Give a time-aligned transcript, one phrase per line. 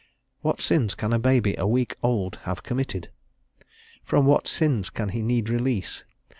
[0.41, 3.11] What sins can a baby a week old have committed?
[4.03, 6.03] from what sins can he need release?